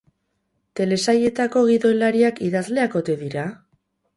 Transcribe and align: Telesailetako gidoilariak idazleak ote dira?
Telesailetako 0.79 1.63
gidoilariak 1.67 2.43
idazleak 2.49 2.99
ote 3.03 3.19
dira? 3.25 3.45